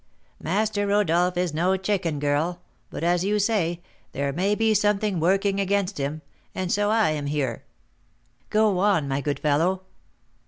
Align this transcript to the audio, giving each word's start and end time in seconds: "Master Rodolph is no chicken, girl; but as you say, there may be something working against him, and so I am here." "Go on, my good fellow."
"Master 0.41 0.87
Rodolph 0.87 1.37
is 1.37 1.53
no 1.53 1.77
chicken, 1.77 2.17
girl; 2.17 2.59
but 2.89 3.03
as 3.03 3.23
you 3.23 3.37
say, 3.37 3.83
there 4.13 4.33
may 4.33 4.55
be 4.55 4.73
something 4.73 5.19
working 5.19 5.59
against 5.59 5.99
him, 5.99 6.23
and 6.55 6.71
so 6.71 6.89
I 6.89 7.11
am 7.11 7.27
here." 7.27 7.61
"Go 8.49 8.79
on, 8.79 9.07
my 9.07 9.21
good 9.21 9.37
fellow." 9.39 9.83